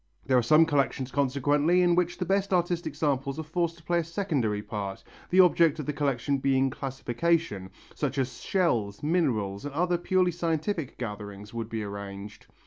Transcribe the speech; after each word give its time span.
There 0.25 0.35
are 0.35 0.41
some 0.41 0.65
collections 0.65 1.11
consequently 1.11 1.83
in 1.83 1.93
which 1.93 2.17
the 2.17 2.25
best 2.25 2.51
artistic 2.51 2.95
samples 2.95 3.37
are 3.37 3.43
forced 3.43 3.77
to 3.77 3.83
play 3.83 3.99
a 3.99 4.03
secondary 4.03 4.63
part, 4.63 5.03
the 5.29 5.41
object 5.41 5.77
of 5.77 5.85
the 5.85 5.93
collection 5.93 6.39
being 6.39 6.71
classification, 6.71 7.69
just 7.95 8.17
as 8.17 8.41
shells, 8.41 9.03
minerals 9.03 9.63
and 9.63 9.75
other 9.75 9.99
purely 9.99 10.31
scientific 10.31 10.97
gatherings 10.97 11.53
would 11.53 11.69
be 11.69 11.83
arranged. 11.83 12.47